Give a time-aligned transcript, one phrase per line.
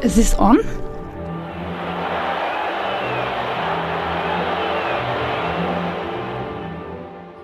[0.00, 0.60] Es ist on.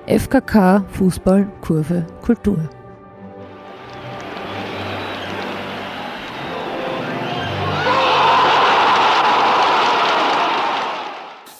[0.06, 2.68] FKK Fußball Kurve Kultur.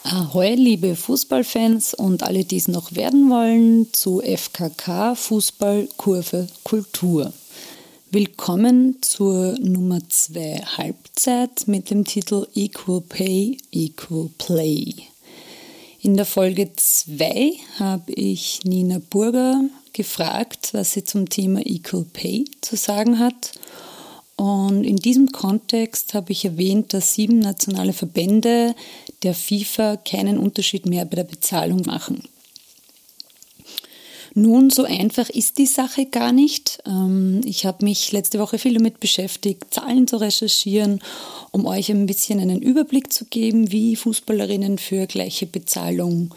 [0.05, 7.33] Ahoi, liebe Fußballfans und alle, die es noch werden wollen, zu FKK Fußball Kurve Kultur.
[8.15, 14.95] Willkommen zur Nummer 2 Halbzeit mit dem Titel Equal Pay, Equal Play.
[16.01, 22.45] In der Folge 2 habe ich Nina Burger gefragt, was sie zum Thema Equal Pay
[22.61, 23.59] zu sagen hat.
[24.37, 28.77] Und in diesem Kontext habe ich erwähnt, dass sieben nationale Verbände
[29.25, 32.23] der FIFA keinen Unterschied mehr bei der Bezahlung machen.
[34.37, 36.83] Nun, so einfach ist die Sache gar nicht.
[36.87, 41.01] Ähm, ich habe mich letzte Woche viel damit beschäftigt, Zahlen zu recherchieren,
[41.53, 46.35] um euch ein bisschen einen Überblick zu geben, wie Fußballerinnen für gleiche Bezahlung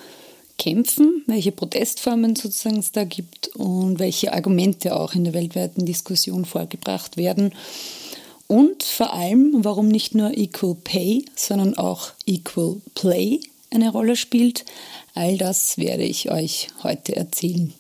[0.60, 6.46] kämpfen, welche Protestformen sozusagen es da gibt und welche Argumente auch in der weltweiten Diskussion
[6.46, 7.52] vorgebracht werden.
[8.46, 13.40] Und vor allem, warum nicht nur Equal Pay, sondern auch Equal Play
[13.72, 14.66] eine Rolle spielt.
[15.16, 17.74] All das werde ich euch heute erzählen.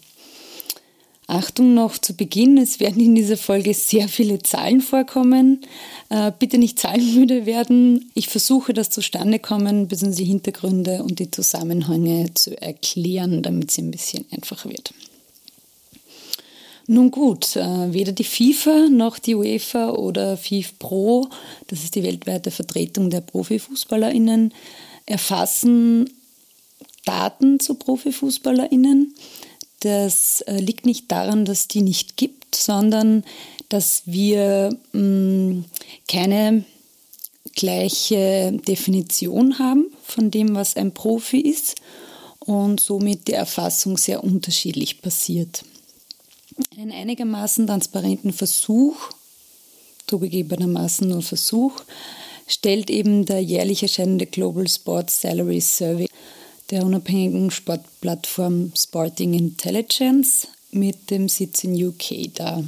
[1.27, 5.59] Achtung noch zu Beginn, es werden in dieser Folge sehr viele Zahlen vorkommen.
[6.07, 8.09] Äh, bitte nicht zahlenmüde werden.
[8.13, 10.15] Ich versuche das zustande kommen, bzw.
[10.15, 14.93] die Hintergründe und die Zusammenhänge zu erklären, damit es ein bisschen einfacher wird.
[16.89, 21.27] Nun gut, äh, weder die FIFA noch die UEFA oder FIF Pro,
[21.67, 24.53] das ist die weltweite Vertretung der Profifußballerinnen,
[25.05, 26.09] erfassen
[27.03, 29.13] Daten zu Profifußballerinnen.
[29.87, 33.23] Das äh, liegt nicht daran, dass die nicht gibt, sondern
[33.69, 35.61] dass wir mm,
[36.09, 36.65] keine
[37.55, 41.75] gleiche Definition haben von dem, was ein Profi ist
[42.39, 45.63] und somit die Erfassung sehr unterschiedlich passiert.
[46.77, 48.97] Einen einigermaßen transparenten Versuch,
[50.07, 51.81] zugegebenermaßen nur Versuch,
[52.45, 56.09] stellt eben der jährlich erscheinende Global Sports Salary Survey
[56.69, 62.65] der unabhängigen Sportplattform Sporting Intelligence mit dem Sitz in UK dar.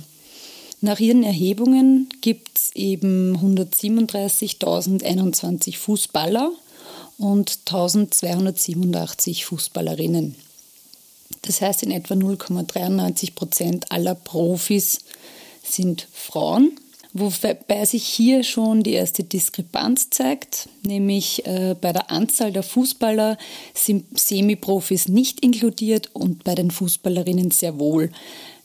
[0.81, 6.53] Nach ihren Erhebungen gibt es eben 137.021 Fußballer
[7.17, 10.35] und 1287 Fußballerinnen.
[11.41, 14.99] Das heißt, in etwa 0,93 Prozent aller Profis
[15.63, 16.71] sind Frauen
[17.11, 23.39] Wobei sich hier schon die erste Diskrepanz zeigt, nämlich äh, bei der Anzahl der Fußballer
[23.73, 28.11] sind Semiprofis nicht inkludiert und bei den Fußballerinnen sehr wohl,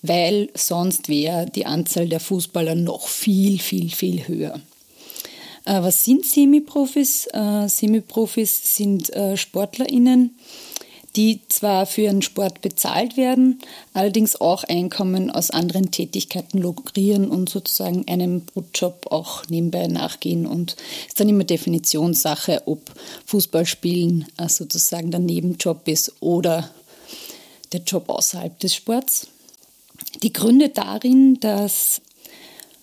[0.03, 4.61] weil sonst wäre die Anzahl der Fußballer noch viel, viel, viel höher.
[5.65, 7.27] Äh, was sind Semiprofis?
[7.33, 10.37] Äh, Semiprofis sind SportlerInnen,
[11.17, 13.61] die zwar für ihren Sport bezahlt werden,
[13.93, 20.47] allerdings auch Einkommen aus anderen Tätigkeiten lukrieren und sozusagen einem Brotjob auch nebenbei nachgehen.
[20.47, 22.93] Und es ist dann immer Definitionssache, ob
[23.27, 26.71] Fußballspielen äh, sozusagen der Nebenjob ist oder
[27.73, 29.29] der Job außerhalb des Sports.
[30.23, 32.01] Die Gründe darin, dass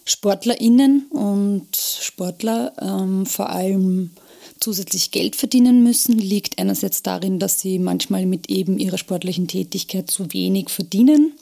[0.05, 4.11] SportlerInnen und Sportler ähm, vor allem
[4.61, 10.09] zusätzlich Geld verdienen müssen, liegt einerseits darin, dass sie manchmal mit eben ihrer sportlichen Tätigkeit
[10.09, 11.33] zu wenig verdienen.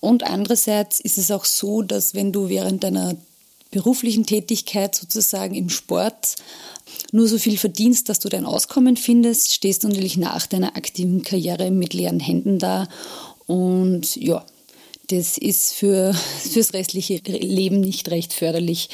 [0.00, 3.16] Und andererseits ist es auch so, dass wenn du während deiner
[3.70, 6.36] beruflichen Tätigkeit sozusagen im Sport
[7.12, 11.22] nur so viel verdienst, dass du dein Auskommen findest, stehst du natürlich nach deiner aktiven
[11.22, 12.88] Karriere mit leeren Händen da.
[13.46, 14.44] Und ja,
[15.08, 18.88] das ist für, fürs restliche Leben nicht recht förderlich.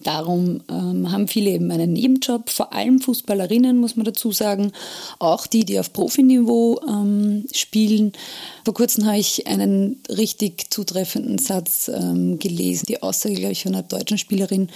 [0.00, 4.72] Darum ähm, haben viele eben einen Nebenjob, vor allem Fußballerinnen, muss man dazu sagen,
[5.18, 8.12] auch die, die auf Profiniveau ähm, spielen.
[8.64, 13.74] Vor kurzem habe ich einen richtig zutreffenden Satz ähm, gelesen, die Aussage, glaube ich, von
[13.74, 14.68] einer deutschen Spielerin,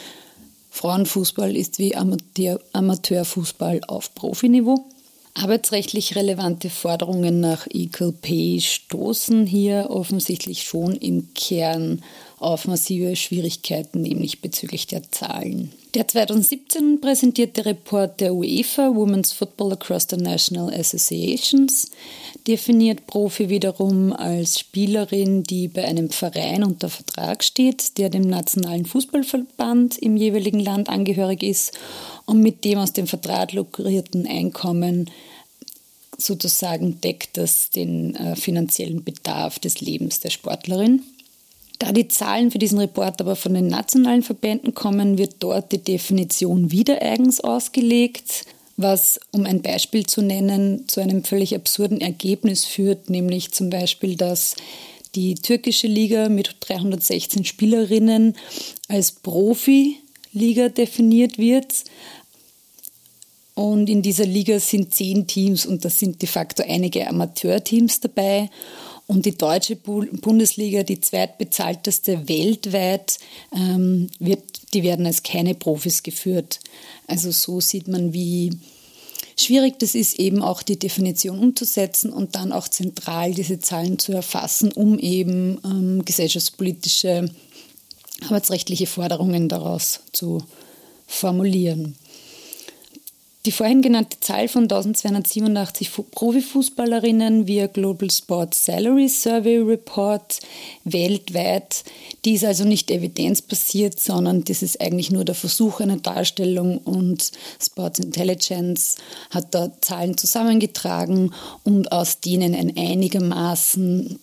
[0.70, 4.86] Frauenfußball ist wie Amateur, Amateurfußball auf Profiniveau.
[5.34, 12.02] Arbeitsrechtlich relevante Forderungen nach Equal Pay stoßen hier offensichtlich schon im Kern
[12.42, 15.72] auf massive Schwierigkeiten, nämlich bezüglich der Zahlen.
[15.94, 21.90] Der 2017 präsentierte Report der UEFA Women's Football Across the National Associations
[22.46, 28.86] definiert Profi wiederum als Spielerin, die bei einem Verein unter Vertrag steht, der dem nationalen
[28.86, 31.72] Fußballverband im jeweiligen Land angehörig ist
[32.24, 35.10] und mit dem aus dem Vertrag lukrierten Einkommen
[36.18, 41.02] sozusagen deckt das den äh, finanziellen Bedarf des Lebens der Sportlerin.
[41.82, 45.82] Da die Zahlen für diesen Report aber von den nationalen Verbänden kommen, wird dort die
[45.82, 48.44] Definition wieder eigens ausgelegt,
[48.76, 54.14] was, um ein Beispiel zu nennen, zu einem völlig absurden Ergebnis führt, nämlich zum Beispiel,
[54.14, 54.54] dass
[55.16, 58.36] die türkische Liga mit 316 Spielerinnen
[58.86, 61.82] als Profi-Liga definiert wird.
[63.54, 68.50] Und in dieser Liga sind zehn Teams und da sind de facto einige Amateurteams dabei.
[69.12, 73.18] Und die deutsche Bundesliga, die zweitbezahlteste weltweit,
[73.54, 76.60] ähm, wird, die werden als keine Profis geführt.
[77.06, 78.56] Also so sieht man, wie
[79.38, 84.12] schwierig das ist, eben auch die Definition umzusetzen und dann auch zentral diese Zahlen zu
[84.12, 87.28] erfassen, um eben ähm, gesellschaftspolitische,
[88.24, 90.42] arbeitsrechtliche Forderungen daraus zu
[91.06, 91.96] formulieren.
[93.44, 100.38] Die vorhin genannte Zahl von 1287 Profifußballerinnen via Global Sports Salary Survey Report
[100.84, 101.82] weltweit,
[102.24, 107.32] die ist also nicht evidenzbasiert, sondern das ist eigentlich nur der Versuch einer Darstellung und
[107.60, 108.94] Sports Intelligence
[109.30, 111.34] hat da Zahlen zusammengetragen
[111.64, 114.20] und aus denen ein einigermaßen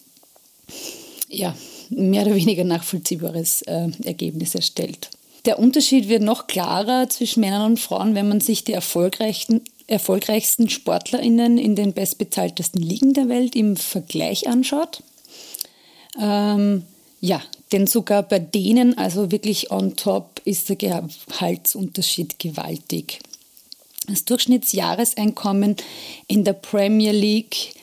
[1.27, 1.55] ja,
[1.89, 5.09] mehr oder weniger nachvollziehbares äh, Ergebnis erstellt.
[5.45, 10.69] Der Unterschied wird noch klarer zwischen Männern und Frauen, wenn man sich die erfolgreichsten, erfolgreichsten
[10.69, 15.01] SportlerInnen in den bestbezahltesten Ligen der Welt im Vergleich anschaut.
[16.19, 16.83] Ähm,
[17.21, 17.41] ja,
[17.71, 23.19] denn sogar bei denen, also wirklich on top, ist der Gehaltsunterschied gewaltig.
[24.07, 25.75] Das Durchschnittsjahreseinkommen
[26.27, 27.73] in der Premier League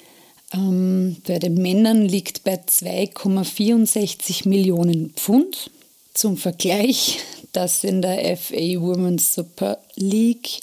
[0.52, 5.70] ähm, bei den Männern liegt bei 2,64 Millionen Pfund.
[6.14, 7.18] Zum Vergleich,
[7.52, 10.60] das in der FA Women's Super League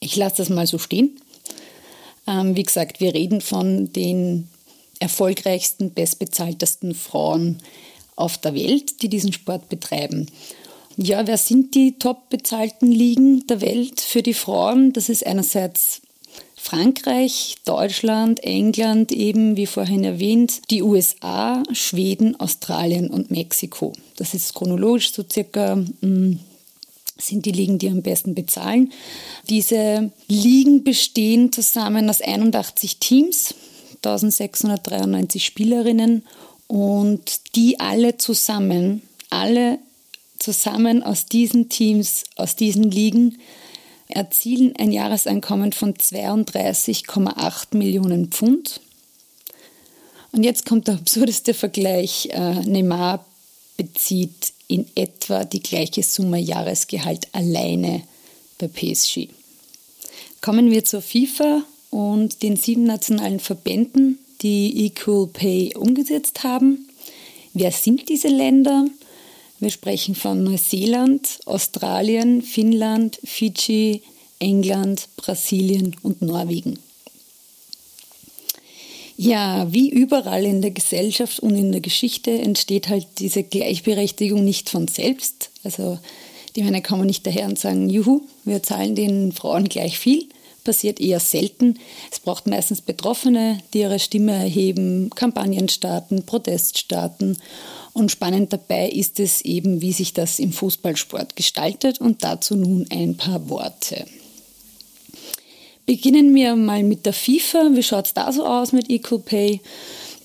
[0.00, 1.20] Ich lasse das mal so stehen.
[2.26, 4.48] Ähm, wie gesagt, wir reden von den
[4.98, 7.62] erfolgreichsten, bestbezahltesten Frauen
[8.16, 10.26] auf der Welt, die diesen Sport betreiben.
[10.96, 14.94] Ja, wer sind die top bezahlten Ligen der Welt für die Frauen?
[14.94, 16.00] Das ist einerseits
[16.56, 23.92] Frankreich, Deutschland, England, eben wie vorhin erwähnt, die USA, Schweden, Australien und Mexiko.
[24.16, 26.40] Das ist chronologisch so circa hm,
[27.18, 28.90] sind die Ligen, die am besten bezahlen.
[29.48, 33.54] Diese Ligen bestehen zusammen aus 81 Teams,
[33.96, 36.24] 1693 Spielerinnen
[36.66, 39.78] und die alle zusammen, alle
[40.38, 43.38] zusammen aus diesen Teams, aus diesen Ligen
[44.08, 48.80] erzielen ein Jahreseinkommen von 32,8 Millionen Pfund.
[50.32, 52.28] Und jetzt kommt der absurdeste Vergleich.
[52.30, 53.24] Äh, Neymar
[53.76, 58.02] bezieht in etwa die gleiche Summe Jahresgehalt alleine
[58.58, 59.28] bei PSG.
[60.40, 66.88] Kommen wir zur FIFA und den sieben nationalen Verbänden, die Equal Pay umgesetzt haben.
[67.54, 68.86] Wer sind diese Länder?
[69.58, 74.02] Wir sprechen von Neuseeland, Australien, Finnland, Fidschi,
[74.38, 76.78] England, Brasilien und Norwegen.
[79.16, 84.68] Ja, wie überall in der Gesellschaft und in der Geschichte entsteht halt diese Gleichberechtigung nicht
[84.68, 85.50] von selbst.
[85.64, 85.98] Also
[86.54, 90.28] die Männer kommen nicht daher und sagen, juhu, wir zahlen den Frauen gleich viel.
[90.64, 91.78] Passiert eher selten.
[92.10, 97.38] Es braucht meistens Betroffene, die ihre Stimme erheben, Kampagnen starten, Protest starten
[97.96, 102.86] und spannend dabei ist es eben, wie sich das im Fußballsport gestaltet und dazu nun
[102.90, 104.04] ein paar Worte.
[105.86, 107.70] Beginnen wir mal mit der FIFA.
[107.72, 109.60] Wie schaut es da so aus mit Equal Pay?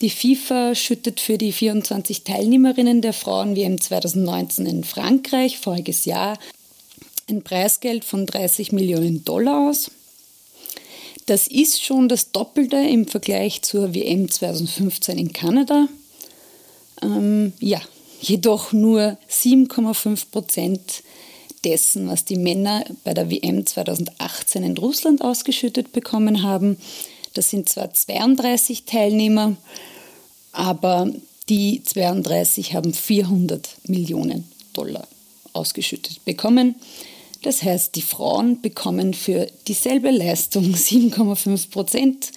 [0.02, 6.38] Die FIFA schüttet für die 24 Teilnehmerinnen der Frauen-WM 2019 in Frankreich voriges Jahr
[7.30, 9.92] ein Preisgeld von 30 Millionen Dollar aus.
[11.26, 15.88] Das ist schon das Doppelte im Vergleich zur WM 2015 in Kanada.
[17.02, 17.82] Ähm, ja,
[18.22, 21.04] jedoch nur 7,5 Prozent
[21.64, 26.78] dessen, was die Männer bei der WM 2018 in Russland ausgeschüttet bekommen haben.
[27.34, 29.56] Das sind zwar 32 Teilnehmer,
[30.52, 31.12] aber
[31.50, 35.08] die 32 haben 400 Millionen Dollar
[35.54, 36.76] ausgeschüttet bekommen.
[37.44, 42.32] Das heißt, die Frauen bekommen für dieselbe Leistung 7,5 Prozent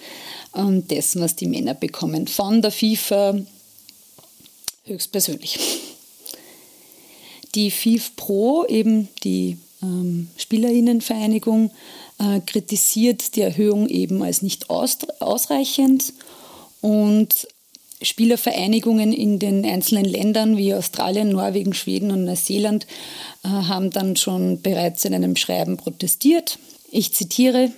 [0.55, 2.27] ähm, dessen, was die Männer bekommen.
[2.27, 3.39] Von der FIFA
[4.85, 5.57] höchstpersönlich.
[7.55, 11.71] Die FIF Pro, eben die ähm, Spielerinnenvereinigung,
[12.19, 16.13] äh, kritisiert die Erhöhung eben als nicht aus, ausreichend
[16.81, 17.47] und
[18.01, 22.85] Spielervereinigungen in den einzelnen Ländern wie Australien, Norwegen, Schweden und Neuseeland
[23.43, 26.59] äh, haben dann schon bereits in einem Schreiben protestiert.
[26.91, 27.71] Ich zitiere,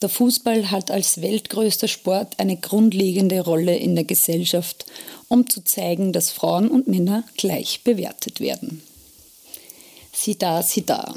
[0.00, 4.86] der Fußball hat als weltgrößter Sport eine grundlegende Rolle in der Gesellschaft,
[5.28, 8.82] um zu zeigen, dass Frauen und Männer gleich bewertet werden.
[10.12, 11.14] Sieh da, sieh da.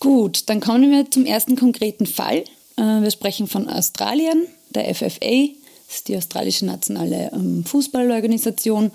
[0.00, 2.44] Gut, dann kommen wir zum ersten konkreten Fall.
[2.76, 5.48] Äh, wir sprechen von Australien, der FFA,
[5.86, 8.90] das ist die australische nationale ähm, Fußballorganisation.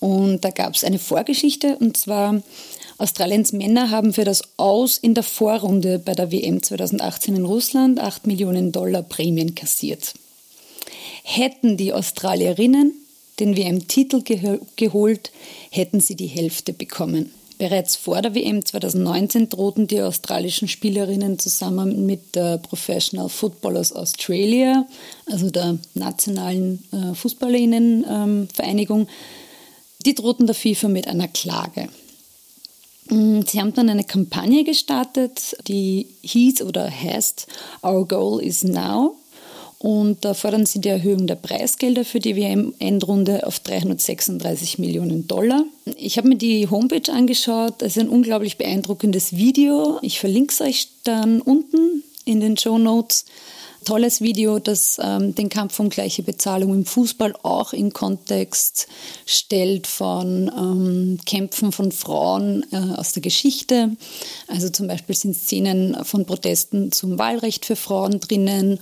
[0.00, 2.42] Und da gab es eine Vorgeschichte, und zwar
[3.02, 7.98] Australiens Männer haben für das Aus in der Vorrunde bei der WM 2018 in Russland
[7.98, 10.14] 8 Millionen Dollar Prämien kassiert.
[11.24, 12.92] Hätten die Australierinnen
[13.40, 14.22] den WM-Titel
[14.76, 15.32] geholt,
[15.70, 17.32] hätten sie die Hälfte bekommen.
[17.58, 24.86] Bereits vor der WM 2019 drohten die australischen Spielerinnen zusammen mit der Professional Footballers Australia,
[25.26, 29.08] also der nationalen äh, Fußballerinnenvereinigung,
[30.06, 31.88] die drohten der FIFA mit einer Klage.
[33.08, 37.46] Mm, sie haben dann eine Kampagne gestartet, die hieß oder heißt
[37.82, 39.16] Our Goal is Now.
[39.82, 45.64] Und da fordern sie die Erhöhung der Preisgelder für die WM-Endrunde auf 336 Millionen Dollar.
[45.96, 47.74] Ich habe mir die Homepage angeschaut.
[47.78, 49.98] Das ist ein unglaublich beeindruckendes Video.
[50.00, 53.24] Ich verlinke es euch dann unten in den Show Notes
[53.84, 58.88] tolles Video, das ähm, den Kampf um gleiche Bezahlung im Fußball auch in Kontext
[59.26, 63.96] stellt von ähm, Kämpfen von Frauen äh, aus der Geschichte.
[64.46, 68.78] Also zum Beispiel sind Szenen von Protesten zum Wahlrecht für Frauen drinnen.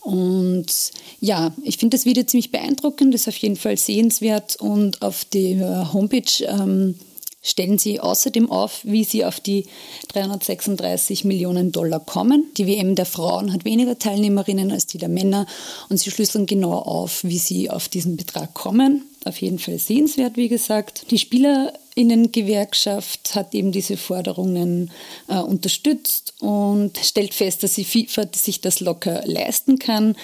[0.00, 5.26] Und ja, ich finde das Video ziemlich beeindruckend, ist auf jeden Fall sehenswert und auf
[5.26, 6.94] der Homepage ähm,
[7.42, 9.64] stellen sie außerdem auf, wie sie auf die
[10.08, 12.44] 336 Millionen Dollar kommen.
[12.58, 15.46] Die WM der Frauen hat weniger Teilnehmerinnen als die der Männer
[15.88, 19.06] und sie schlüsseln genau auf, wie sie auf diesen Betrag kommen.
[19.24, 21.10] Auf jeden Fall sehenswert, wie gesagt.
[21.10, 24.90] Die Spielerinnengewerkschaft hat eben diese Forderungen
[25.28, 30.14] äh, unterstützt und stellt fest, dass sie FIFA sich das locker leisten kann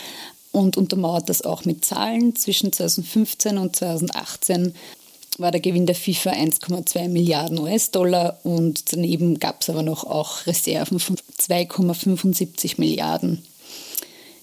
[0.53, 2.35] und untermauert das auch mit Zahlen.
[2.37, 4.73] Zwischen 2015 und 2018
[5.39, 10.47] war der Gewinn der FIFA 1,2 Milliarden US-Dollar und daneben gab es aber noch auch
[10.47, 13.43] Reserven von 2,75 Milliarden.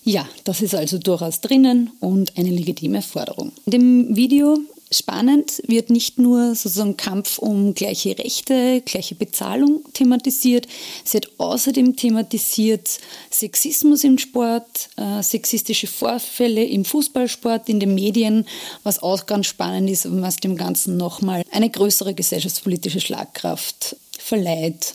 [0.04, 3.54] Ja, das ist also durchaus drinnen und eine legitime Forderung.
[3.66, 4.58] In dem Video
[4.94, 10.68] Spannend wird nicht nur sozusagen Kampf um gleiche Rechte, gleiche Bezahlung thematisiert,
[11.04, 13.00] es wird außerdem thematisiert
[13.32, 18.46] Sexismus im Sport, äh, sexistische Vorfälle im Fußballsport, in den Medien,
[18.84, 24.94] was auch ganz spannend ist und was dem Ganzen nochmal eine größere gesellschaftspolitische Schlagkraft verleiht.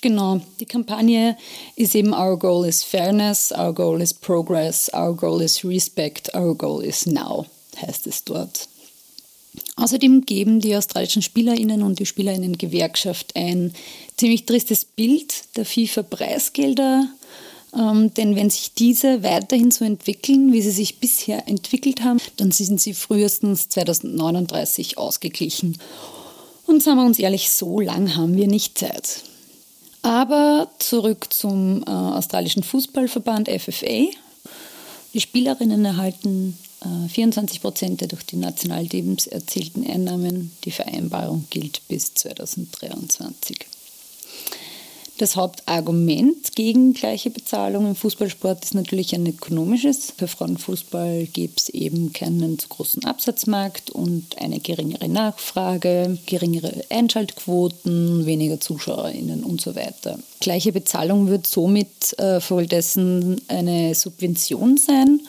[0.00, 1.36] Genau, die Kampagne
[1.76, 6.56] ist eben Our Goal is Fairness, Our Goal is Progress, Our Goal is Respect, Our
[6.56, 7.46] Goal is Now,
[7.80, 8.68] heißt es dort.
[9.78, 13.72] Außerdem geben die australischen Spielerinnen und die Spielerinnen Gewerkschaft ein
[14.16, 17.06] ziemlich tristes Bild der FIFA-Preisgelder.
[17.76, 22.50] Ähm, denn wenn sich diese weiterhin so entwickeln, wie sie sich bisher entwickelt haben, dann
[22.50, 25.78] sind sie frühestens 2039 ausgeglichen.
[26.66, 29.22] Und sagen wir uns ehrlich, so lang haben wir nicht Zeit.
[30.02, 34.06] Aber zurück zum äh, australischen Fußballverband FFA.
[35.14, 36.58] Die Spielerinnen erhalten
[37.08, 40.52] 24 äh, Prozent der durch die Nationalteams erzielten Einnahmen.
[40.64, 43.66] Die Vereinbarung gilt bis 2023.
[45.18, 50.12] Das Hauptargument gegen gleiche Bezahlung im Fußballsport ist natürlich ein ökonomisches.
[50.16, 58.26] Für Frauenfußball gibt es eben keinen zu großen Absatzmarkt und eine geringere Nachfrage, geringere Einschaltquoten,
[58.26, 60.20] weniger ZuschauerInnen und so weiter.
[60.38, 65.20] Gleiche Bezahlung wird somit äh, folgedessen eine Subvention sein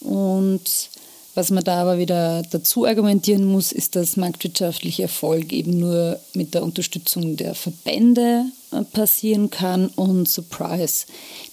[0.00, 0.90] und
[1.38, 6.52] was man da aber wieder dazu argumentieren muss, ist, dass marktwirtschaftlicher Erfolg eben nur mit
[6.52, 9.86] der Unterstützung der Verbände äh, passieren kann.
[9.86, 11.06] Und surprise,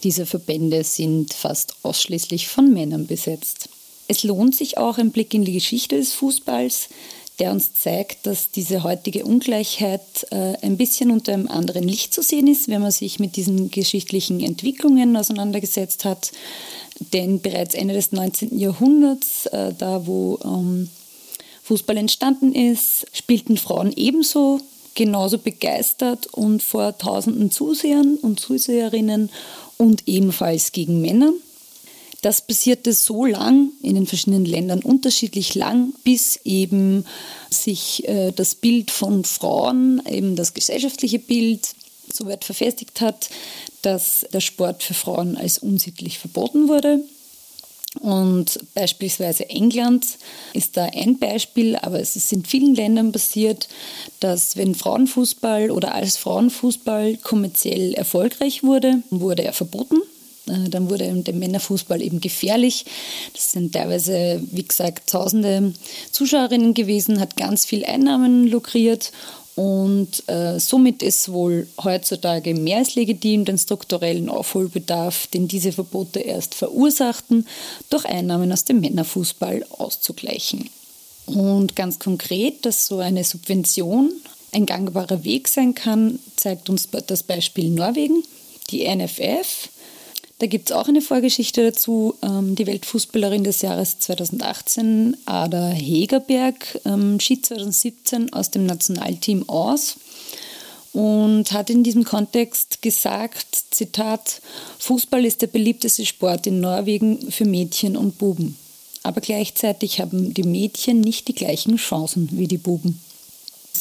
[0.03, 3.69] diese Verbände sind fast ausschließlich von Männern besetzt.
[4.07, 6.89] Es lohnt sich auch ein Blick in die Geschichte des Fußballs,
[7.37, 12.23] der uns zeigt, dass diese heutige Ungleichheit äh, ein bisschen unter einem anderen Licht zu
[12.23, 16.31] sehen ist, wenn man sich mit diesen geschichtlichen Entwicklungen auseinandergesetzt hat.
[16.99, 18.57] Denn bereits Ende des 19.
[18.57, 20.89] Jahrhunderts, äh, da wo ähm,
[21.63, 24.61] Fußball entstanden ist, spielten Frauen ebenso
[24.93, 29.29] genauso begeistert und vor tausenden Zusehern und Zuseherinnen
[29.77, 31.33] und ebenfalls gegen Männer.
[32.21, 37.05] Das passierte so lang in den verschiedenen Ländern unterschiedlich lang, bis eben
[37.51, 41.67] sich äh, das Bild von Frauen, eben das gesellschaftliche Bild,
[42.11, 43.29] so weit verfestigt hat,
[43.85, 46.99] dass der Sport für Frauen als unsittlich verboten wurde.
[48.01, 50.05] Und beispielsweise England
[50.53, 53.69] ist da ein Beispiel, aber es ist in vielen Ländern passiert,
[54.19, 59.97] dass wenn Frauenfußball oder als Frauenfußball kommerziell erfolgreich wurde, wurde er verboten.
[60.47, 62.85] Äh, dann wurde der Männerfußball eben gefährlich.
[63.33, 65.73] Das sind teilweise, wie gesagt, tausende
[66.11, 69.11] Zuschauerinnen gewesen, hat ganz viel Einnahmen lukriert
[69.55, 76.19] und äh, somit ist wohl heutzutage mehr als legitim, den strukturellen Aufholbedarf, den diese Verbote
[76.19, 77.47] erst verursachten,
[77.89, 80.69] durch Einnahmen aus dem Männerfußball auszugleichen.
[81.25, 84.12] Und ganz konkret, dass so eine Subvention
[84.51, 88.24] ein gangbarer Weg sein kann, zeigt uns das Beispiel Norwegen.
[88.71, 89.69] Die NFF
[90.39, 92.15] da gibt es auch eine Vorgeschichte dazu.
[92.21, 99.95] Ähm, die Weltfußballerin des Jahres 2018, Ada Hegerberg, ähm, schied 2017 aus dem Nationalteam aus
[100.91, 104.41] und hat in diesem Kontext gesagt, Zitat,
[104.79, 108.57] Fußball ist der beliebteste Sport in Norwegen für Mädchen und Buben.
[109.03, 112.99] Aber gleichzeitig haben die Mädchen nicht die gleichen Chancen wie die Buben.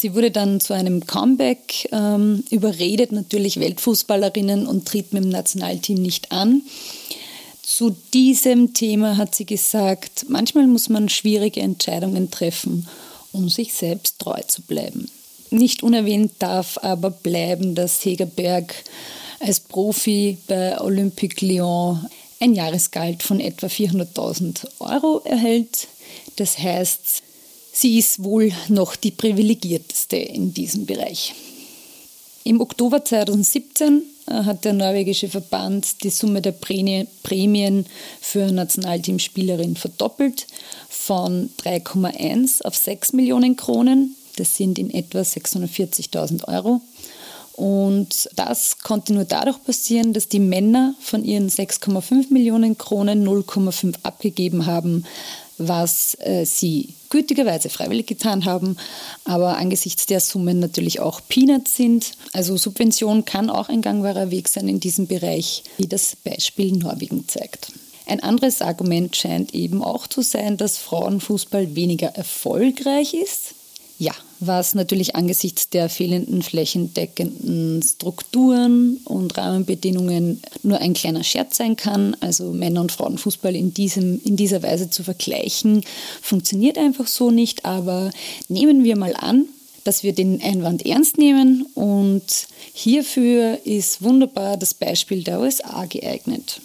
[0.04, 5.96] Sie wurde dann zu einem Comeback ähm, überredet, natürlich Weltfußballerinnen und tritt mit dem Nationalteam
[5.96, 6.60] nicht an.
[7.62, 12.86] Zu diesem Thema hat sie gesagt, manchmal muss man schwierige Entscheidungen treffen,
[13.32, 15.10] um sich selbst treu zu bleiben.
[15.48, 18.74] Nicht unerwähnt darf aber bleiben, dass Hegerberg
[19.40, 22.06] als Profi bei Olympique Lyon
[22.40, 25.88] ein Jahresgehalt von etwa 400.000 Euro erhält.
[26.36, 27.23] Das heißt,
[27.76, 31.34] Sie ist wohl noch die privilegierteste in diesem Bereich.
[32.44, 37.86] Im Oktober 2017 äh, hat der norwegische Verband die Summe der Prämien
[38.20, 40.46] für Nationalteamspielerin verdoppelt
[40.88, 44.14] von 3,1 auf 6 Millionen Kronen.
[44.36, 46.80] Das sind in etwa 640.000 Euro.
[47.54, 53.94] Und das konnte nur dadurch passieren, dass die Männer von ihren 6,5 Millionen Kronen 0,5
[54.02, 55.04] abgegeben haben,
[55.58, 58.76] was äh, sie gütigerweise freiwillig getan haben,
[59.24, 62.12] aber angesichts der Summen natürlich auch Peanuts sind.
[62.32, 67.28] Also Subvention kann auch ein gangbarer Weg sein in diesem Bereich, wie das Beispiel Norwegen
[67.28, 67.72] zeigt.
[68.06, 73.54] Ein anderes Argument scheint eben auch zu sein, dass Frauenfußball weniger erfolgreich ist.
[73.98, 74.12] Ja,
[74.46, 82.16] was natürlich angesichts der fehlenden flächendeckenden Strukturen und Rahmenbedingungen nur ein kleiner Scherz sein kann.
[82.20, 85.84] Also Männer- und Frauenfußball in, diesem, in dieser Weise zu vergleichen,
[86.22, 87.64] funktioniert einfach so nicht.
[87.64, 88.10] Aber
[88.48, 89.46] nehmen wir mal an,
[89.84, 96.60] dass wir den Einwand ernst nehmen und hierfür ist wunderbar das Beispiel der USA geeignet.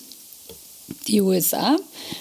[1.07, 1.77] Die USA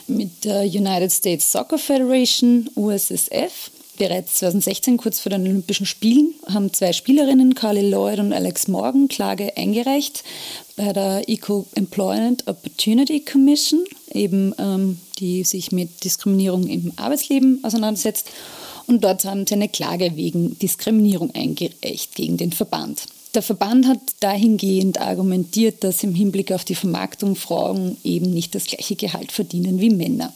[0.07, 6.73] mit der United States Soccer Federation, USSF, Bereits 2016, kurz vor den Olympischen Spielen, haben
[6.73, 10.23] zwei Spielerinnen, Carly Lloyd und Alex Morgan, Klage eingereicht
[10.77, 18.31] bei der Equal Employment Opportunity Commission, eben ähm, die sich mit Diskriminierung im Arbeitsleben auseinandersetzt.
[18.87, 23.03] Und dort haben sie eine Klage wegen Diskriminierung eingereicht gegen den Verband.
[23.35, 28.67] Der Verband hat dahingehend argumentiert, dass im Hinblick auf die Vermarktung Frauen eben nicht das
[28.67, 30.33] gleiche Gehalt verdienen wie Männer.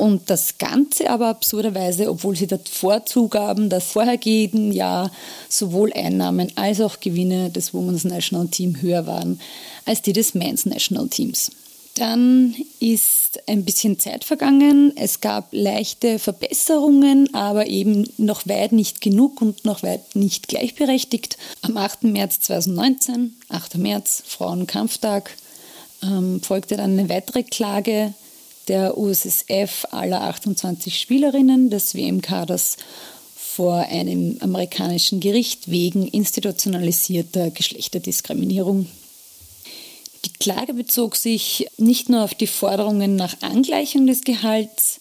[0.00, 5.12] Und das Ganze aber absurderweise, obwohl sie davor zugaben, dass vorher jeden Jahr
[5.50, 9.38] sowohl Einnahmen als auch Gewinne des Women's National Team höher waren
[9.84, 11.50] als die des Men's National Teams.
[11.96, 14.94] Dann ist ein bisschen Zeit vergangen.
[14.96, 21.36] Es gab leichte Verbesserungen, aber eben noch weit nicht genug und noch weit nicht gleichberechtigt.
[21.60, 22.04] Am 8.
[22.04, 23.76] März 2019, 8.
[23.76, 25.36] März, Frauenkampftag,
[26.02, 28.14] ähm, folgte dann eine weitere Klage
[28.70, 32.76] der USSF aller 28 Spielerinnen des WM-Kaders
[33.34, 38.86] vor einem amerikanischen Gericht wegen institutionalisierter Geschlechterdiskriminierung.
[40.24, 45.00] Die Klage bezog sich nicht nur auf die Forderungen nach Angleichung des Gehalts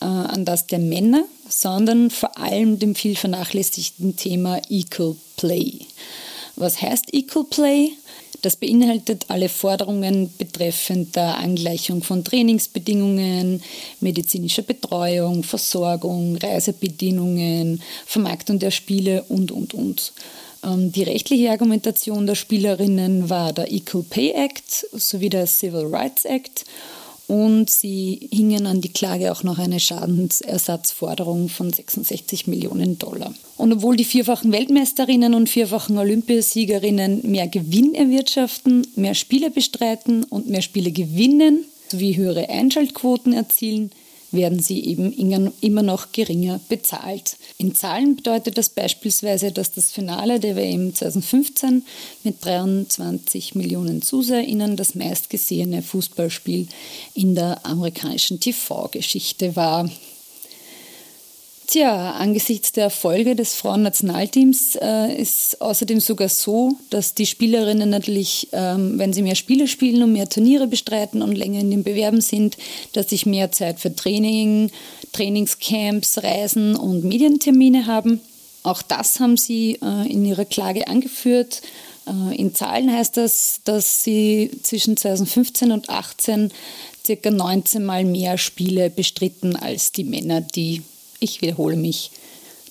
[0.00, 5.78] äh, an das der Männer, sondern vor allem dem viel vernachlässigten Thema Equal Play.
[6.56, 7.92] Was heißt Equal Play?
[8.46, 13.60] Das beinhaltet alle Forderungen betreffend der Angleichung von Trainingsbedingungen,
[13.98, 20.12] medizinischer Betreuung, Versorgung, Reisebedingungen, Vermarktung der Spiele und, und, und.
[20.62, 26.24] Ähm, die rechtliche Argumentation der Spielerinnen war der Equal Pay Act sowie der Civil Rights
[26.24, 26.66] Act
[27.28, 33.34] und sie hingen an die Klage auch noch eine Schadensersatzforderung von 66 Millionen Dollar.
[33.56, 40.48] Und obwohl die vierfachen Weltmeisterinnen und vierfachen Olympiasiegerinnen mehr Gewinn erwirtschaften, mehr Spiele bestreiten und
[40.48, 43.90] mehr Spiele gewinnen, sowie höhere Einschaltquoten erzielen,
[44.32, 45.12] werden sie eben
[45.60, 47.36] immer noch geringer bezahlt.
[47.58, 51.84] In Zahlen bedeutet das beispielsweise, dass das Finale der WM 2015
[52.24, 56.68] mit 23 Millionen ZuseherInnen das meistgesehene Fußballspiel
[57.14, 59.88] in der amerikanischen TV-Geschichte war.
[61.66, 68.48] Tja, angesichts der Erfolge des Frauennationalteams äh, ist außerdem sogar so, dass die Spielerinnen natürlich,
[68.52, 72.20] ähm, wenn sie mehr Spiele spielen und mehr Turniere bestreiten und länger in den Bewerben
[72.20, 72.56] sind,
[72.92, 74.70] dass sie mehr Zeit für Training,
[75.12, 78.20] Trainingscamps, Reisen und Medientermine haben.
[78.62, 81.62] Auch das haben sie äh, in ihrer Klage angeführt.
[82.06, 86.52] Äh, in Zahlen heißt das, dass sie zwischen 2015 und 2018
[87.04, 90.82] circa 19 Mal mehr Spiele bestritten als die Männer, die
[91.26, 92.10] ich wiederhole mich,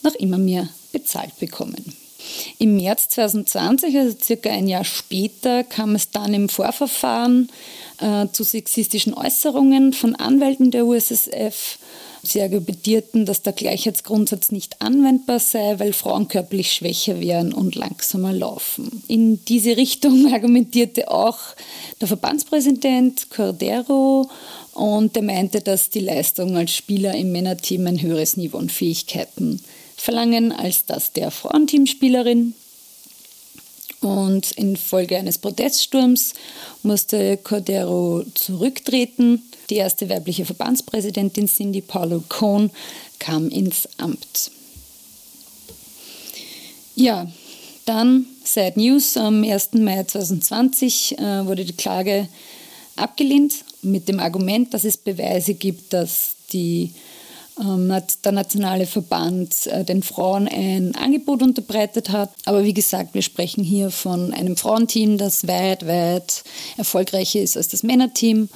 [0.03, 1.93] noch immer mehr bezahlt bekommen.
[2.57, 7.49] Im März 2020, also circa ein Jahr später, kam es dann im Vorverfahren
[7.99, 11.77] äh, zu sexistischen Äußerungen von Anwälten der USSF.
[12.23, 18.33] Sie argumentierten, dass der Gleichheitsgrundsatz nicht anwendbar sei, weil Frauen körperlich schwächer wären und langsamer
[18.33, 19.03] laufen.
[19.07, 21.37] In diese Richtung argumentierte auch
[22.01, 24.27] der Verbandspräsident Cordero
[24.75, 29.61] und der meinte, dass die Leistung als Spieler im Männerteam ein höheres Niveau und Fähigkeiten
[29.95, 32.53] verlangen als das der Frauenteamspielerin.
[34.01, 36.33] Und infolge eines Proteststurms
[36.83, 39.41] musste Cordero zurücktreten.
[39.69, 42.69] Die erste weibliche Verbandspräsidentin Cindy Paulo Cohn
[43.17, 44.51] kam ins Amt.
[46.95, 47.31] Ja,
[47.85, 49.15] dann Sad News.
[49.15, 49.75] Am 1.
[49.75, 52.27] Mai 2020 äh, wurde die Klage
[52.97, 56.93] abgelehnt mit dem Argument, dass es Beweise gibt, dass die,
[57.59, 62.31] ähm, der nationale Verband äh, den Frauen ein Angebot unterbreitet hat.
[62.45, 66.43] Aber wie gesagt, wir sprechen hier von einem Frauenteam, das weit, weit
[66.77, 68.49] erfolgreicher ist als das Männerteam.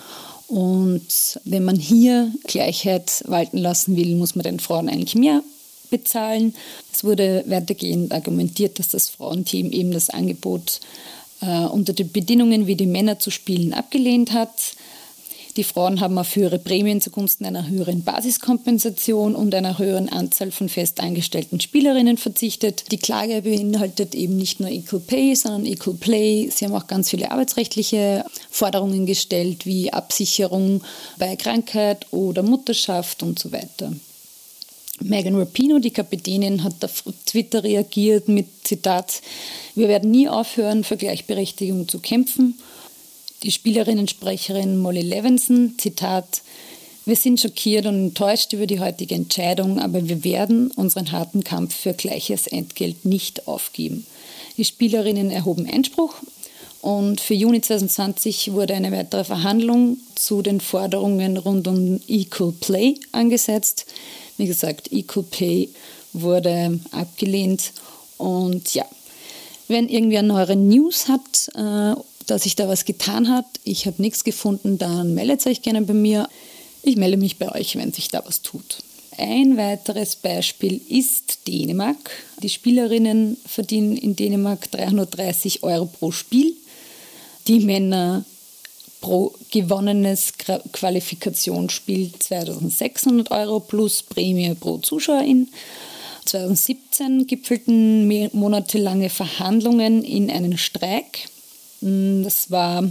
[0.47, 5.43] Und wenn man hier Gleichheit walten lassen will, muss man den Frauen eigentlich mehr
[5.89, 6.55] bezahlen.
[6.91, 10.79] Es wurde weitergehend argumentiert, dass das Frauenteam eben das Angebot
[11.41, 14.73] äh, unter den Bedingungen wie die Männer zu spielen abgelehnt hat.
[15.59, 20.69] Die Frauen haben auf höhere Prämien zugunsten einer höheren Basiskompensation und einer höheren Anzahl von
[20.69, 22.93] fest eingestellten Spielerinnen verzichtet.
[22.93, 26.49] Die Klage beinhaltet eben nicht nur Equal Pay, sondern Equal Play.
[26.49, 30.81] Sie haben auch ganz viele arbeitsrechtliche Forderungen gestellt, wie Absicherung
[31.17, 33.91] bei Krankheit oder Mutterschaft und so weiter.
[35.01, 39.21] Megan Rapino, die Kapitänin, hat auf Twitter reagiert mit Zitat,
[39.75, 42.57] wir werden nie aufhören, für Gleichberechtigung zu kämpfen.
[43.43, 46.41] Die Spielerinnensprecherin Molly Levinson, Zitat,
[47.05, 51.73] wir sind schockiert und enttäuscht über die heutige Entscheidung, aber wir werden unseren harten Kampf
[51.73, 54.05] für gleiches Entgelt nicht aufgeben.
[54.57, 56.15] Die Spielerinnen erhoben Einspruch
[56.81, 62.95] und für Juni 2020 wurde eine weitere Verhandlung zu den Forderungen rund um Equal Play
[63.13, 63.85] angesetzt.
[64.35, 65.69] Wie gesagt, Equal Pay
[66.11, 67.71] wurde abgelehnt.
[68.17, 68.85] Und ja,
[69.69, 74.23] wenn irgendwer neuere News hat, äh, dass sich da was getan hat, ich habe nichts
[74.23, 76.27] gefunden, dann meldet euch gerne bei mir.
[76.83, 78.77] Ich melde mich bei euch, wenn sich da was tut.
[79.17, 82.11] Ein weiteres Beispiel ist Dänemark.
[82.41, 86.53] Die Spielerinnen verdienen in Dänemark 330 Euro pro Spiel.
[87.47, 88.23] Die Männer
[89.01, 90.33] pro gewonnenes
[90.71, 95.49] Qualifikationsspiel 2600 Euro plus Prämie pro Zuschauerin.
[96.25, 101.27] 2017 gipfelten monatelange Verhandlungen in einen Streik.
[101.81, 102.83] Mm, das war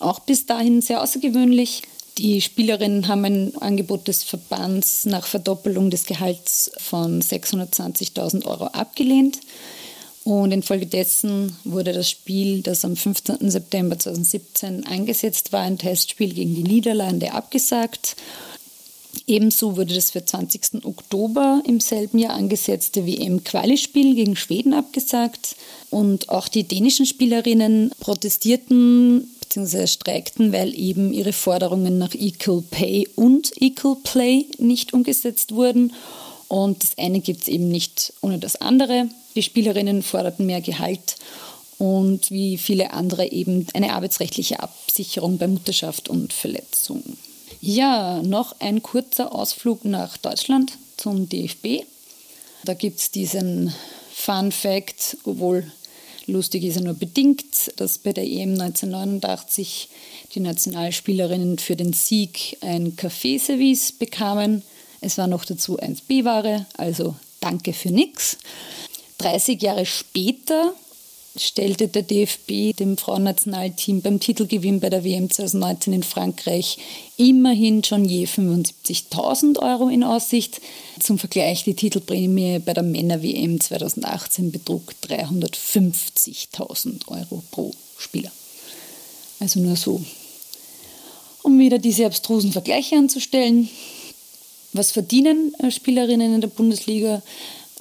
[0.00, 1.82] auch bis dahin sehr außergewöhnlich.
[2.18, 9.38] Die Spielerinnen haben ein Angebot des Verbands nach Verdoppelung des Gehalts von 620.000 Euro abgelehnt.
[10.24, 13.50] Und infolgedessen wurde das Spiel, das am 15.
[13.50, 18.14] September 2017 eingesetzt war, ein Testspiel gegen die Niederlande, abgesagt.
[19.26, 20.84] Ebenso wurde das für 20.
[20.84, 25.56] Oktober im selben Jahr angesetzte WM-Quali-Spiel gegen Schweden abgesagt.
[25.90, 29.86] Und auch die dänischen Spielerinnen protestierten bzw.
[29.86, 35.92] streikten, weil eben ihre Forderungen nach Equal Pay und Equal Play nicht umgesetzt wurden.
[36.48, 39.08] Und das eine gibt es eben nicht ohne das andere.
[39.34, 41.16] Die Spielerinnen forderten mehr Gehalt
[41.78, 47.02] und wie viele andere eben eine arbeitsrechtliche Absicherung bei Mutterschaft und Verletzung.
[47.64, 51.84] Ja, noch ein kurzer Ausflug nach Deutschland zum DFB.
[52.64, 53.72] Da gibt es diesen
[54.12, 55.70] Fun Fact, obwohl
[56.26, 59.90] lustig ist er nur bedingt, dass bei der EM 1989
[60.34, 64.64] die Nationalspielerinnen für den Sieg ein Kaffeeservice bekamen.
[65.00, 68.38] Es war noch dazu 1B-Ware, also danke für nix.
[69.18, 70.74] 30 Jahre später
[71.36, 76.76] stellte der DFB dem Frauennationalteam beim Titelgewinn bei der WM 2019 in Frankreich
[77.16, 80.60] immerhin schon je 75.000 Euro in Aussicht.
[81.00, 88.30] Zum Vergleich, die Titelprämie bei der Männer-WM 2018 betrug 350.000 Euro pro Spieler.
[89.40, 90.04] Also nur so.
[91.42, 93.68] Um wieder diese abstrusen Vergleiche anzustellen,
[94.72, 97.22] was verdienen äh, Spielerinnen in der Bundesliga?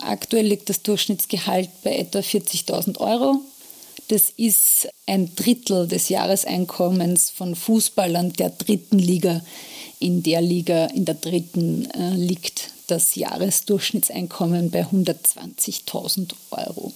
[0.02, 3.42] Aktuell liegt das Durchschnittsgehalt bei etwa 40.000 Euro.
[4.08, 9.42] Das ist ein Drittel des Jahreseinkommens von Fußballern der dritten Liga.
[10.00, 16.92] In der Liga, in der dritten, äh, liegt das Jahresdurchschnittseinkommen bei 120.000 Euro.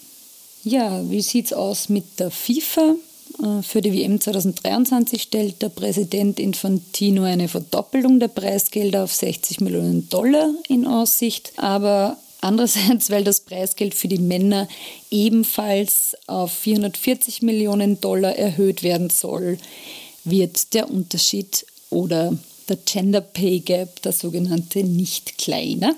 [0.63, 2.95] Ja, wie sieht es aus mit der FIFA?
[3.41, 9.61] Äh, für die WM 2023 stellt der Präsident Infantino eine Verdoppelung der Preisgelder auf 60
[9.61, 11.53] Millionen Dollar in Aussicht.
[11.57, 14.67] Aber Andererseits, weil das Preisgeld für die Männer
[15.09, 19.57] ebenfalls auf 440 Millionen Dollar erhöht werden soll,
[20.25, 22.37] wird der Unterschied oder
[22.69, 25.95] der Gender Pay Gap, der sogenannte, nicht kleiner.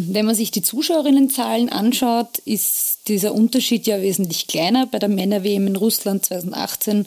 [0.00, 4.86] Wenn man sich die Zuschauerinnenzahlen anschaut, ist dieser Unterschied ja wesentlich kleiner.
[4.86, 7.04] Bei der Männer-WM in Russland 2018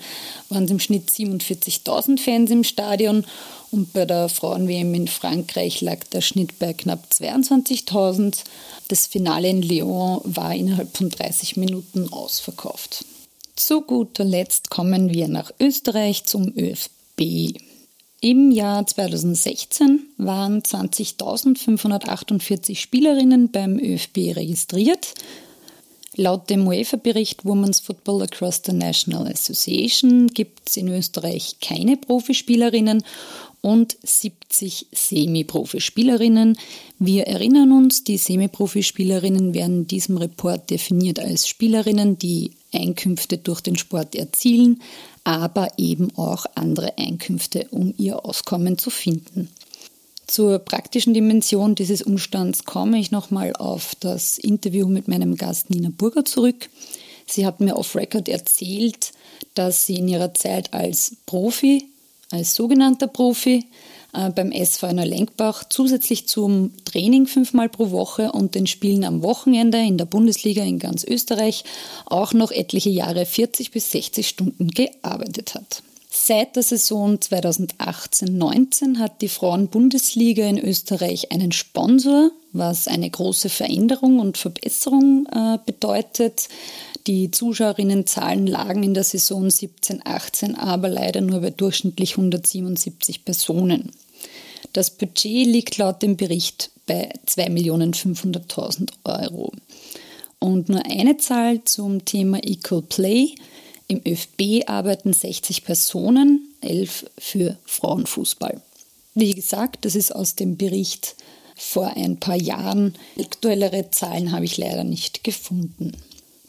[0.49, 3.25] waren es im Schnitt 47.000 Fans im Stadion
[3.71, 8.43] und bei der Frauen-WM in Frankreich lag der Schnitt bei knapp 22.000.
[8.89, 13.05] Das Finale in Lyon war innerhalb von 30 Minuten ausverkauft.
[13.55, 17.70] Zu guter Letzt kommen wir nach Österreich zum ÖFB.
[18.23, 25.15] Im Jahr 2016 waren 20.548 Spielerinnen beim ÖFB registriert.
[26.15, 33.03] Laut dem UEFA-Bericht Women's Football Across the National Association gibt es in Österreich keine Profispielerinnen
[33.61, 36.59] und 70 Semi-Profi-Spielerinnen.
[36.99, 43.61] Wir erinnern uns, die Semi-Profi-Spielerinnen werden in diesem Report definiert als Spielerinnen, die Einkünfte durch
[43.61, 44.79] den Sport erzielen,
[45.23, 49.49] aber eben auch andere Einkünfte, um ihr Auskommen zu finden.
[50.27, 55.89] Zur praktischen Dimension dieses Umstands komme ich nochmal auf das Interview mit meinem Gast Nina
[55.95, 56.69] Burger zurück.
[57.27, 59.11] Sie hat mir off-Record erzählt,
[59.53, 61.91] dass sie in ihrer Zeit als Profi
[62.31, 63.65] als sogenannter Profi
[64.11, 69.97] beim SV Lenkbach zusätzlich zum Training fünfmal pro Woche und den Spielen am Wochenende in
[69.97, 71.63] der Bundesliga in ganz Österreich
[72.05, 75.83] auch noch etliche Jahre 40 bis 60 Stunden gearbeitet hat.
[76.13, 84.19] Seit der Saison 2018-19 hat die Frauen-Bundesliga in Österreich einen Sponsor, was eine große Veränderung
[84.19, 86.49] und Verbesserung äh, bedeutet.
[87.07, 93.91] Die Zuschauerinnenzahlen lagen in der Saison 17-18 aber leider nur bei durchschnittlich 177 Personen.
[94.73, 99.51] Das Budget liegt laut dem Bericht bei 2.500.000 Euro.
[100.39, 103.35] Und nur eine Zahl zum Thema Equal Play.
[103.87, 108.61] Im ÖFB arbeiten 60 Personen, 11 für Frauenfußball.
[109.15, 111.15] Wie gesagt, das ist aus dem Bericht
[111.55, 112.95] vor ein paar Jahren.
[113.19, 115.97] Aktuellere Zahlen habe ich leider nicht gefunden.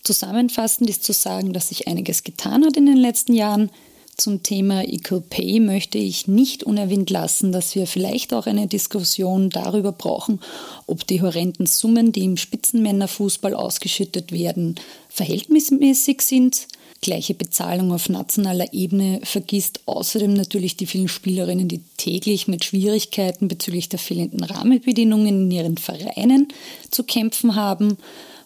[0.05, 3.71] Zusammenfassend ist zu sagen, dass sich einiges getan hat in den letzten Jahren.
[4.17, 9.49] Zum Thema Equal Pay möchte ich nicht unerwähnt lassen, dass wir vielleicht auch eine Diskussion
[9.49, 10.41] darüber brauchen,
[10.87, 14.75] ob die horrenden Summen, die im Spitzenmännerfußball ausgeschüttet werden,
[15.09, 16.67] verhältnismäßig sind.
[17.01, 23.49] Gleiche Bezahlung auf nationaler Ebene vergisst außerdem natürlich die vielen Spielerinnen, die täglich mit Schwierigkeiten
[23.49, 26.49] bezüglich der fehlenden Rahmenbedingungen in ihren Vereinen
[26.91, 27.97] zu kämpfen haben.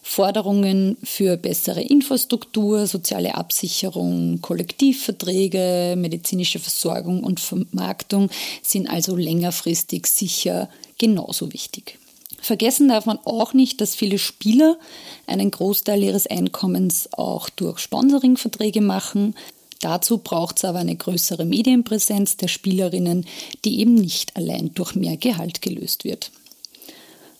[0.09, 8.29] Forderungen für bessere Infrastruktur, soziale Absicherung, Kollektivverträge, medizinische Versorgung und Vermarktung
[8.63, 11.99] sind also längerfristig sicher genauso wichtig.
[12.41, 14.79] Vergessen darf man auch nicht, dass viele Spieler
[15.27, 19.35] einen Großteil ihres Einkommens auch durch Sponsoringverträge machen.
[19.81, 23.25] Dazu braucht es aber eine größere Medienpräsenz der Spielerinnen,
[23.65, 26.31] die eben nicht allein durch mehr Gehalt gelöst wird.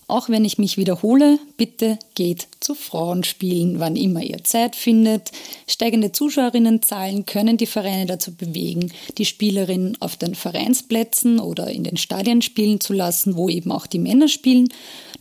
[0.10, 5.32] Auch wenn ich mich wiederhole, bitte geht zu Frauenspielen, wann immer ihr Zeit findet.
[5.68, 11.98] Steigende Zuschauerinnenzahlen können die Vereine dazu bewegen, die Spielerinnen auf den Vereinsplätzen oder in den
[11.98, 14.70] Stadien spielen zu lassen, wo eben auch die Männer spielen.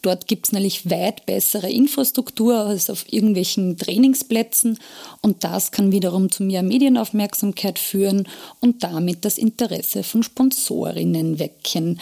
[0.02, 4.78] Dort gibt es nämlich weit bessere Infrastruktur als auf irgendwelchen Trainingsplätzen
[5.20, 8.28] und das kann wiederum zu mehr Medienaufmerksamkeit führen
[8.60, 11.98] und damit das Interesse von Sponsorinnen wecken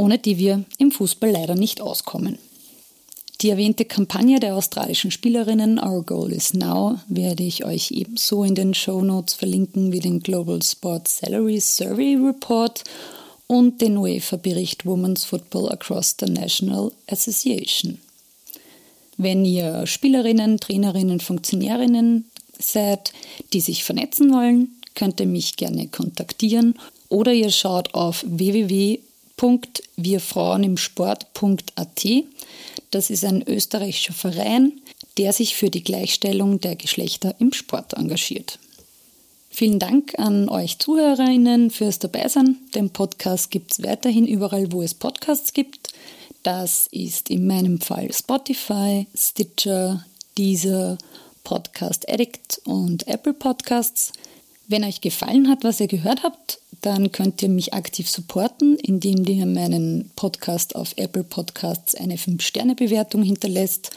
[0.00, 2.38] ohne die wir im Fußball leider nicht auskommen.
[3.42, 8.54] Die erwähnte Kampagne der australischen Spielerinnen Our Goal is Now werde ich euch ebenso in
[8.54, 12.82] den Show Notes verlinken wie den Global Sports Salary Survey Report
[13.46, 17.98] und den UEFA-Bericht Women's Football Across the National Association.
[19.16, 23.12] Wenn ihr Spielerinnen, Trainerinnen, Funktionärinnen seid,
[23.52, 26.74] die sich vernetzen wollen, könnt ihr mich gerne kontaktieren
[27.08, 28.24] oder ihr schaut auf
[29.40, 32.06] www.wirfrauenimsport.at.
[32.90, 34.80] Das ist ein österreichischer Verein,
[35.16, 38.58] der sich für die Gleichstellung der Geschlechter im Sport engagiert.
[39.50, 42.56] Vielen Dank an euch Zuhörerinnen fürs Dabeisein.
[42.74, 45.92] Den Podcast gibt es weiterhin überall, wo es Podcasts gibt.
[46.42, 50.04] Das ist in meinem Fall Spotify, Stitcher,
[50.38, 50.96] Deezer,
[51.44, 54.12] Podcast Addict und Apple Podcasts.
[54.70, 59.26] Wenn euch gefallen hat, was ihr gehört habt, dann könnt ihr mich aktiv supporten, indem
[59.26, 63.90] ihr meinen Podcast auf Apple Podcasts eine 5-Sterne-Bewertung hinterlässt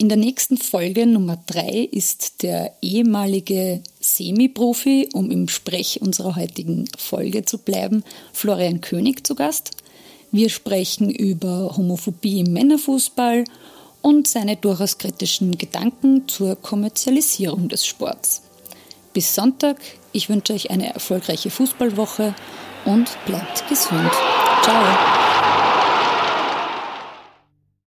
[0.00, 6.84] In der nächsten Folge Nummer 3 ist der ehemalige Semi-Profi, um im Sprech unserer heutigen
[6.96, 9.72] Folge zu bleiben, Florian König zu Gast.
[10.30, 13.42] Wir sprechen über Homophobie im Männerfußball
[14.00, 18.42] und seine durchaus kritischen Gedanken zur Kommerzialisierung des Sports.
[19.12, 19.78] Bis Sonntag,
[20.12, 22.36] ich wünsche euch eine erfolgreiche Fußballwoche
[22.84, 24.12] und bleibt gesund.
[24.62, 25.27] Ciao!